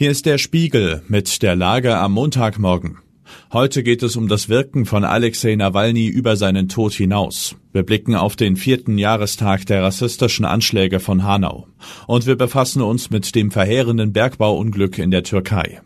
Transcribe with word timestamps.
Hier 0.00 0.10
ist 0.10 0.24
der 0.24 0.38
Spiegel 0.38 1.02
mit 1.08 1.42
der 1.42 1.54
Lage 1.54 1.98
am 1.98 2.12
Montagmorgen. 2.12 2.96
Heute 3.52 3.82
geht 3.82 4.02
es 4.02 4.16
um 4.16 4.28
das 4.28 4.48
Wirken 4.48 4.86
von 4.86 5.04
Alexei 5.04 5.56
Nawalny 5.56 6.06
über 6.06 6.36
seinen 6.36 6.70
Tod 6.70 6.94
hinaus. 6.94 7.54
Wir 7.74 7.82
blicken 7.82 8.14
auf 8.14 8.34
den 8.34 8.56
vierten 8.56 8.96
Jahrestag 8.96 9.66
der 9.66 9.82
rassistischen 9.82 10.46
Anschläge 10.46 11.00
von 11.00 11.24
Hanau. 11.24 11.66
Und 12.06 12.26
wir 12.26 12.36
befassen 12.36 12.80
uns 12.80 13.10
mit 13.10 13.34
dem 13.34 13.50
verheerenden 13.50 14.14
Bergbauunglück 14.14 14.96
in 14.96 15.10
der 15.10 15.22
Türkei. 15.22 15.82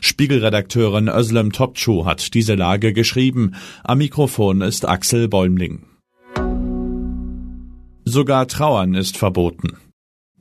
Spiegelredakteurin 0.00 1.08
Özlem 1.08 1.50
Topçu 1.50 2.04
hat 2.04 2.34
diese 2.34 2.54
Lage 2.54 2.92
geschrieben. 2.92 3.56
Am 3.82 3.98
Mikrofon 3.98 4.60
ist 4.60 4.86
Axel 4.86 5.26
Bäumling. 5.26 5.82
Sogar 8.04 8.46
Trauern 8.46 8.94
ist 8.94 9.16
verboten. 9.16 9.76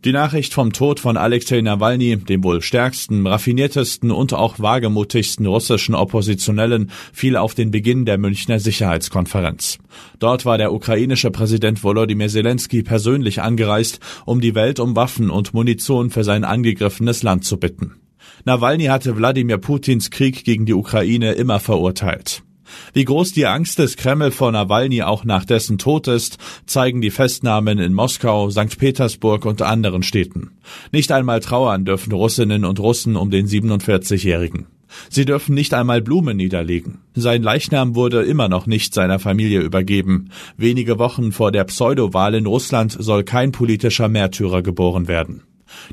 Die 0.05 0.11
Nachricht 0.11 0.53
vom 0.53 0.71
Tod 0.71 0.99
von 0.99 1.17
Alexei 1.17 1.61
Nawalny, 1.61 2.17
dem 2.17 2.43
wohl 2.43 2.61
stärksten, 2.61 3.25
raffiniertesten 3.25 4.11
und 4.11 4.35
auch 4.35 4.59
wagemutigsten 4.59 5.47
russischen 5.47 5.95
Oppositionellen, 5.95 6.91
fiel 7.11 7.35
auf 7.35 7.55
den 7.55 7.71
Beginn 7.71 8.05
der 8.05 8.19
Münchner 8.19 8.59
Sicherheitskonferenz. 8.59 9.79
Dort 10.19 10.45
war 10.45 10.59
der 10.59 10.73
ukrainische 10.73 11.31
Präsident 11.31 11.83
Volodymyr 11.83 12.27
Zelensky 12.27 12.83
persönlich 12.83 13.41
angereist, 13.41 13.99
um 14.25 14.41
die 14.41 14.53
Welt 14.53 14.79
um 14.79 14.95
Waffen 14.95 15.31
und 15.31 15.55
Munition 15.55 16.11
für 16.11 16.23
sein 16.23 16.43
angegriffenes 16.43 17.23
Land 17.23 17.43
zu 17.43 17.57
bitten. 17.57 17.95
Nawalny 18.43 18.85
hatte 18.85 19.17
Wladimir 19.17 19.57
Putins 19.57 20.11
Krieg 20.11 20.43
gegen 20.43 20.67
die 20.67 20.75
Ukraine 20.75 21.31
immer 21.31 21.59
verurteilt. 21.59 22.43
Wie 22.93 23.05
groß 23.05 23.33
die 23.33 23.45
Angst 23.45 23.79
des 23.79 23.97
Kreml 23.97 24.31
vor 24.31 24.51
Nawalny 24.51 25.01
auch 25.03 25.23
nach 25.23 25.45
dessen 25.45 25.77
Tod 25.77 26.07
ist, 26.07 26.37
zeigen 26.65 27.01
die 27.01 27.11
Festnahmen 27.11 27.79
in 27.79 27.93
Moskau, 27.93 28.49
St. 28.49 28.77
Petersburg 28.77 29.45
und 29.45 29.61
anderen 29.61 30.03
Städten. 30.03 30.51
Nicht 30.91 31.11
einmal 31.11 31.39
trauern 31.39 31.85
dürfen 31.85 32.13
Russinnen 32.13 32.65
und 32.65 32.79
Russen 32.79 33.15
um 33.15 33.31
den 33.31 33.47
47-Jährigen. 33.47 34.67
Sie 35.09 35.25
dürfen 35.25 35.55
nicht 35.55 35.73
einmal 35.73 36.01
Blumen 36.01 36.37
niederlegen. 36.37 36.99
Sein 37.13 37.43
Leichnam 37.43 37.95
wurde 37.95 38.23
immer 38.23 38.47
noch 38.47 38.65
nicht 38.65 38.93
seiner 38.93 39.19
Familie 39.19 39.61
übergeben. 39.61 40.29
Wenige 40.57 40.99
Wochen 40.99 41.31
vor 41.31 41.51
der 41.51 41.65
Pseudowahl 41.65 42.35
in 42.35 42.45
Russland 42.45 42.95
soll 42.97 43.23
kein 43.23 43.51
politischer 43.51 44.07
Märtyrer 44.07 44.61
geboren 44.61 45.07
werden. 45.07 45.43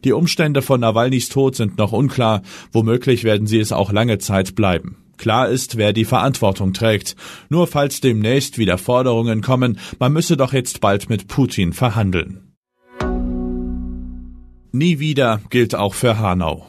Die 0.04 0.12
Umstände 0.12 0.62
von 0.62 0.80
Nawalnys 0.80 1.28
Tod 1.28 1.56
sind 1.56 1.78
noch 1.78 1.92
unklar, 1.92 2.42
womöglich 2.70 3.24
werden 3.24 3.46
sie 3.46 3.58
es 3.58 3.72
auch 3.72 3.92
lange 3.92 4.18
Zeit 4.18 4.54
bleiben. 4.54 4.96
Klar 5.22 5.48
ist, 5.48 5.76
wer 5.76 5.92
die 5.92 6.04
Verantwortung 6.04 6.72
trägt. 6.72 7.14
Nur 7.48 7.68
falls 7.68 8.00
demnächst 8.00 8.58
wieder 8.58 8.76
Forderungen 8.76 9.40
kommen, 9.40 9.78
man 10.00 10.12
müsse 10.12 10.36
doch 10.36 10.52
jetzt 10.52 10.80
bald 10.80 11.08
mit 11.08 11.28
Putin 11.28 11.72
verhandeln. 11.72 12.56
Nie 14.72 14.98
wieder 14.98 15.40
gilt 15.48 15.76
auch 15.76 15.94
für 15.94 16.18
Hanau. 16.18 16.66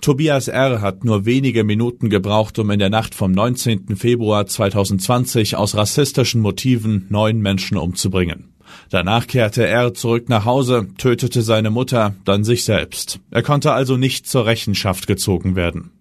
Tobias 0.00 0.48
R. 0.48 0.80
hat 0.80 1.04
nur 1.04 1.24
wenige 1.24 1.62
Minuten 1.62 2.10
gebraucht, 2.10 2.58
um 2.58 2.68
in 2.72 2.80
der 2.80 2.90
Nacht 2.90 3.14
vom 3.14 3.30
19. 3.30 3.94
Februar 3.94 4.44
2020 4.44 5.54
aus 5.54 5.76
rassistischen 5.76 6.40
Motiven 6.40 7.06
neun 7.10 7.38
Menschen 7.38 7.76
umzubringen. 7.76 8.54
Danach 8.90 9.28
kehrte 9.28 9.64
er 9.68 9.94
zurück 9.94 10.28
nach 10.28 10.44
Hause, 10.44 10.88
tötete 10.98 11.42
seine 11.42 11.70
Mutter, 11.70 12.16
dann 12.24 12.42
sich 12.42 12.64
selbst. 12.64 13.20
Er 13.30 13.44
konnte 13.44 13.70
also 13.70 13.96
nicht 13.96 14.26
zur 14.26 14.46
Rechenschaft 14.46 15.06
gezogen 15.06 15.54
werden. 15.54 15.92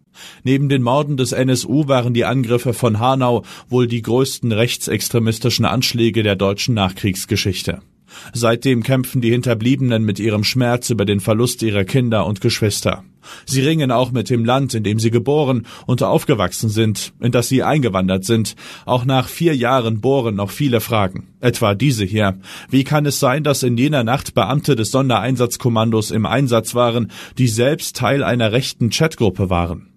Neben 0.44 0.69
den 0.69 0.81
Morden 0.81 1.17
des 1.17 1.31
NSU 1.31 1.88
waren 1.88 2.14
die 2.14 2.25
Angriffe 2.25 2.73
von 2.73 3.00
Hanau 3.00 3.44
wohl 3.69 3.88
die 3.88 4.02
größten 4.02 4.52
rechtsextremistischen 4.52 5.66
Anschläge 5.66 6.23
der 6.23 6.36
deutschen 6.36 6.75
Nachkriegsgeschichte. 6.75 7.81
Seitdem 8.34 8.84
kämpfen 8.84 9.22
die 9.22 9.31
Hinterbliebenen 9.31 10.03
mit 10.03 10.19
ihrem 10.19 10.44
Schmerz 10.44 10.89
über 10.89 11.06
den 11.06 11.19
Verlust 11.19 11.64
ihrer 11.64 11.84
Kinder 11.84 12.25
und 12.25 12.41
Geschwister. 12.41 13.03
Sie 13.45 13.61
ringen 13.61 13.91
auch 13.91 14.11
mit 14.11 14.30
dem 14.30 14.44
Land, 14.44 14.73
in 14.73 14.84
dem 14.84 15.00
sie 15.00 15.11
geboren 15.11 15.66
und 15.86 16.03
aufgewachsen 16.03 16.69
sind, 16.69 17.14
in 17.22 17.31
das 17.31 17.47
sie 17.47 17.64
eingewandert 17.64 18.25
sind. 18.25 18.56
Auch 18.86 19.06
nach 19.06 19.30
vier 19.30 19.56
Jahren 19.56 20.01
bohren 20.01 20.35
noch 20.35 20.51
viele 20.51 20.81
Fragen. 20.81 21.28
Etwa 21.40 21.74
diese 21.74 22.03
hier. 22.03 22.38
Wie 22.69 22.84
kann 22.84 23.06
es 23.06 23.19
sein, 23.19 23.44
dass 23.44 23.63
in 23.63 23.78
jener 23.78 24.03
Nacht 24.03 24.34
Beamte 24.34 24.75
des 24.75 24.91
Sondereinsatzkommandos 24.91 26.12
im 26.12 26.25
Einsatz 26.25 26.75
waren, 26.75 27.12
die 27.38 27.47
selbst 27.47 27.95
Teil 27.95 28.24
einer 28.24 28.51
rechten 28.51 28.90
Chatgruppe 28.90 29.50
waren? 29.50 29.93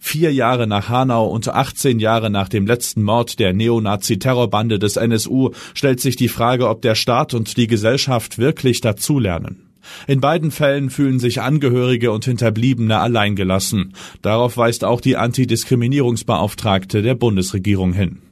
Vier 0.00 0.32
Jahre 0.32 0.66
nach 0.66 0.88
Hanau 0.88 1.26
und 1.26 1.48
18 1.48 1.98
Jahre 1.98 2.30
nach 2.30 2.48
dem 2.48 2.66
letzten 2.66 3.02
Mord 3.02 3.38
der 3.38 3.52
Neonazi-Terrorbande 3.52 4.78
des 4.78 4.96
NSU 4.96 5.50
stellt 5.74 6.00
sich 6.00 6.16
die 6.16 6.28
Frage, 6.28 6.68
ob 6.68 6.82
der 6.82 6.94
Staat 6.94 7.34
und 7.34 7.56
die 7.56 7.66
Gesellschaft 7.66 8.38
wirklich 8.38 8.80
dazulernen. 8.80 9.68
In 10.06 10.20
beiden 10.20 10.50
Fällen 10.50 10.90
fühlen 10.90 11.18
sich 11.18 11.40
Angehörige 11.40 12.12
und 12.12 12.24
Hinterbliebene 12.24 12.98
alleingelassen. 12.98 13.94
Darauf 14.22 14.56
weist 14.56 14.84
auch 14.84 15.00
die 15.00 15.16
Antidiskriminierungsbeauftragte 15.16 17.02
der 17.02 17.14
Bundesregierung 17.14 17.92
hin. 17.92 18.22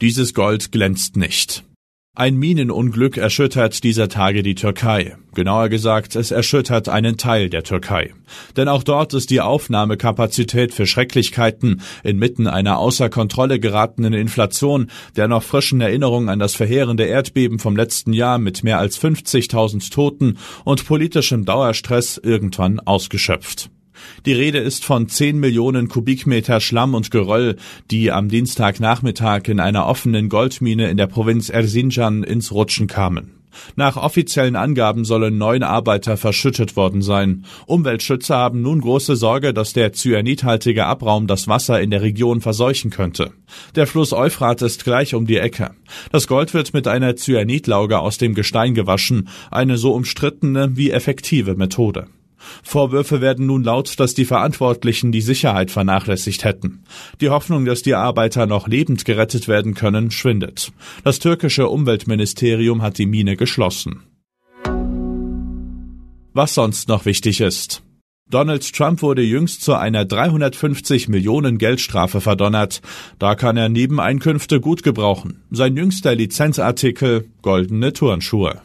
Dieses 0.00 0.34
Gold 0.34 0.72
glänzt 0.72 1.16
nicht. 1.16 1.64
Ein 2.14 2.36
Minenunglück 2.36 3.16
erschüttert 3.16 3.82
dieser 3.84 4.06
Tage 4.06 4.42
die 4.42 4.54
Türkei. 4.54 5.16
Genauer 5.34 5.70
gesagt, 5.70 6.14
es 6.14 6.30
erschüttert 6.30 6.90
einen 6.90 7.16
Teil 7.16 7.48
der 7.48 7.62
Türkei. 7.62 8.12
Denn 8.54 8.68
auch 8.68 8.82
dort 8.82 9.14
ist 9.14 9.30
die 9.30 9.40
Aufnahmekapazität 9.40 10.74
für 10.74 10.84
Schrecklichkeiten 10.84 11.80
inmitten 12.04 12.48
einer 12.48 12.76
außer 12.76 13.08
Kontrolle 13.08 13.58
geratenen 13.58 14.12
Inflation, 14.12 14.90
der 15.16 15.26
noch 15.26 15.42
frischen 15.42 15.80
Erinnerung 15.80 16.28
an 16.28 16.38
das 16.38 16.54
verheerende 16.54 17.04
Erdbeben 17.04 17.58
vom 17.58 17.76
letzten 17.76 18.12
Jahr 18.12 18.36
mit 18.36 18.62
mehr 18.62 18.78
als 18.78 19.00
50.000 19.00 19.90
Toten 19.90 20.36
und 20.66 20.84
politischem 20.84 21.46
Dauerstress 21.46 22.20
irgendwann 22.22 22.78
ausgeschöpft. 22.78 23.70
Die 24.26 24.32
Rede 24.32 24.58
ist 24.58 24.84
von 24.84 25.08
10 25.08 25.38
Millionen 25.38 25.88
Kubikmeter 25.88 26.60
Schlamm 26.60 26.94
und 26.94 27.10
Geröll, 27.10 27.56
die 27.90 28.10
am 28.12 28.28
Dienstagnachmittag 28.28 29.48
in 29.48 29.60
einer 29.60 29.86
offenen 29.86 30.28
Goldmine 30.28 30.90
in 30.90 30.96
der 30.96 31.06
Provinz 31.06 31.48
Erzincan 31.48 32.22
ins 32.22 32.52
Rutschen 32.52 32.86
kamen. 32.86 33.42
Nach 33.76 33.96
offiziellen 33.96 34.56
Angaben 34.56 35.04
sollen 35.04 35.38
neun 35.38 35.62
Arbeiter 35.62 36.16
verschüttet 36.16 36.76
worden 36.76 37.02
sein. 37.02 37.44
Umweltschützer 37.66 38.36
haben 38.36 38.62
nun 38.62 38.80
große 38.80 39.16
Sorge, 39.16 39.52
dass 39.52 39.72
der 39.72 39.92
cyanidhaltige 39.92 40.86
Abraum 40.86 41.26
das 41.26 41.48
Wasser 41.48 41.80
in 41.80 41.90
der 41.90 42.02
Region 42.02 42.40
verseuchen 42.40 42.90
könnte. 42.90 43.32
Der 43.74 43.86
Fluss 43.86 44.12
Euphrat 44.12 44.62
ist 44.62 44.84
gleich 44.84 45.14
um 45.14 45.26
die 45.26 45.38
Ecke. 45.38 45.70
Das 46.10 46.26
Gold 46.26 46.54
wird 46.54 46.74
mit 46.74 46.88
einer 46.88 47.16
Cyanidlauge 47.16 47.98
aus 47.98 48.18
dem 48.18 48.34
Gestein 48.34 48.74
gewaschen, 48.74 49.28
eine 49.50 49.76
so 49.76 49.92
umstrittene 49.92 50.76
wie 50.76 50.90
effektive 50.90 51.54
Methode. 51.54 52.06
Vorwürfe 52.62 53.20
werden 53.20 53.46
nun 53.46 53.64
laut, 53.64 53.98
dass 54.00 54.14
die 54.14 54.24
Verantwortlichen 54.24 55.12
die 55.12 55.20
Sicherheit 55.20 55.70
vernachlässigt 55.70 56.44
hätten. 56.44 56.84
Die 57.20 57.30
Hoffnung, 57.30 57.64
dass 57.64 57.82
die 57.82 57.94
Arbeiter 57.94 58.46
noch 58.46 58.68
lebend 58.68 59.04
gerettet 59.04 59.48
werden 59.48 59.74
können, 59.74 60.10
schwindet. 60.10 60.72
Das 61.04 61.18
türkische 61.18 61.68
Umweltministerium 61.68 62.82
hat 62.82 62.98
die 62.98 63.06
Mine 63.06 63.36
geschlossen. 63.36 64.02
Was 66.34 66.54
sonst 66.54 66.88
noch 66.88 67.04
wichtig 67.04 67.40
ist. 67.40 67.82
Donald 68.30 68.72
Trump 68.72 69.02
wurde 69.02 69.20
jüngst 69.20 69.60
zu 69.62 69.74
einer 69.74 70.06
350 70.06 71.08
Millionen 71.08 71.58
Geldstrafe 71.58 72.22
verdonnert. 72.22 72.80
Da 73.18 73.34
kann 73.34 73.58
er 73.58 73.68
Nebeneinkünfte 73.68 74.58
gut 74.58 74.82
gebrauchen. 74.82 75.42
Sein 75.50 75.76
jüngster 75.76 76.14
Lizenzartikel 76.14 77.28
goldene 77.42 77.92
Turnschuhe. 77.92 78.62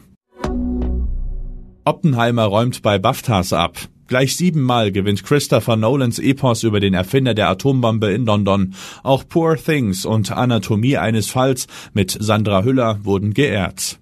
Oppenheimer 1.88 2.44
räumt 2.44 2.82
bei 2.82 2.98
BAFTAs 2.98 3.54
ab. 3.54 3.78
Gleich 4.08 4.36
siebenmal 4.36 4.92
gewinnt 4.92 5.24
Christopher 5.24 5.76
Nolans 5.76 6.18
Epos 6.18 6.62
über 6.62 6.80
den 6.80 6.92
Erfinder 6.92 7.32
der 7.32 7.48
Atombombe 7.48 8.12
in 8.12 8.26
London. 8.26 8.74
Auch 9.02 9.26
Poor 9.26 9.56
Things 9.56 10.04
und 10.04 10.30
Anatomie 10.30 10.98
eines 10.98 11.30
Falls 11.30 11.66
mit 11.94 12.14
Sandra 12.20 12.62
Hüller 12.62 12.98
wurden 13.04 13.32
geehrt. 13.32 13.98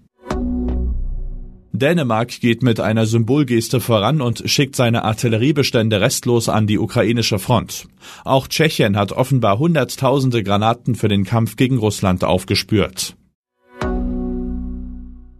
Dänemark 1.71 2.41
geht 2.41 2.65
mit 2.65 2.81
einer 2.81 3.07
Symbolgeste 3.07 3.79
voran 3.79 4.21
und 4.21 4.43
schickt 4.47 4.75
seine 4.75 5.05
Artilleriebestände 5.05 6.01
restlos 6.01 6.49
an 6.49 6.67
die 6.67 6.81
ukrainische 6.81 7.39
Front. 7.39 7.87
Auch 8.25 8.49
Tschechien 8.49 8.97
hat 8.97 9.13
offenbar 9.13 9.61
Hunderttausende 9.61 10.43
Granaten 10.43 10.97
für 10.97 11.07
den 11.07 11.23
Kampf 11.23 11.55
gegen 11.55 11.79
Russland 11.79 12.25
aufgespürt. 12.25 13.15